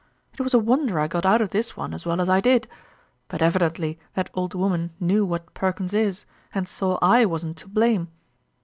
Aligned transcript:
It 0.33 0.41
was 0.41 0.55
a 0.55 0.57
wonder 0.57 0.99
I 0.99 1.07
got 1.07 1.27
out 1.27 1.41
of 1.41 1.51
this 1.51 1.77
one 1.77 1.93
as 1.93 2.07
well 2.07 2.19
as 2.21 2.27
I 2.27 2.41
did; 2.41 2.67
but 3.27 3.41
evi 3.41 3.59
dently 3.69 3.97
that 4.15 4.31
old 4.33 4.55
woman 4.55 4.89
knew 4.99 5.23
what 5.27 5.53
Perkins 5.53 5.93
is, 5.93 6.25
and 6.55 6.67
saw 6.67 6.97
/ 7.25 7.25
wasn't 7.27 7.57
to 7.57 7.67
blame. 7.67 8.07